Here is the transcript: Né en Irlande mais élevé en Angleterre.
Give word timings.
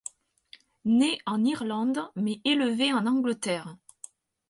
Né 0.97 1.19
en 1.27 1.45
Irlande 1.45 1.99
mais 2.15 2.41
élevé 2.43 2.91
en 2.91 3.05
Angleterre. 3.05 3.77